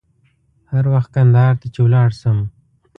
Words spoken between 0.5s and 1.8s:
هر وخت کندهار ته چې